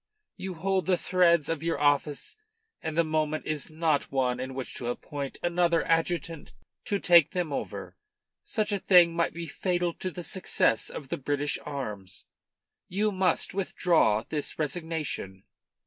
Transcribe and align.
You 0.35 0.55
hold 0.55 0.87
the 0.87 0.97
threads 0.97 1.47
of 1.47 1.61
your 1.61 1.79
office 1.79 2.35
and 2.81 2.97
the 2.97 3.03
moment 3.03 3.45
is 3.45 3.69
not 3.69 4.11
one 4.11 4.39
in 4.39 4.55
which 4.55 4.73
to 4.77 4.87
appoint 4.87 5.37
another 5.43 5.83
adjutant 5.83 6.53
to 6.85 6.97
take 6.97 7.33
them 7.33 7.53
over. 7.53 7.95
Such 8.41 8.71
a 8.71 8.79
thing 8.79 9.13
might 9.13 9.35
be 9.35 9.45
fatal 9.45 9.93
to 9.99 10.09
the 10.09 10.23
success 10.23 10.89
of 10.89 11.09
the 11.09 11.17
British 11.17 11.59
arms. 11.67 12.25
You 12.87 13.11
must 13.11 13.53
withdraw 13.53 14.23
this 14.27 14.57
resignation." 14.57 15.43